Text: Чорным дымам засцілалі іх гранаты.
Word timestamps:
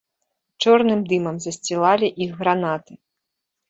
Чорным 0.65 1.05
дымам 1.13 1.37
засцілалі 1.45 2.07
іх 2.29 2.37
гранаты. 2.43 2.93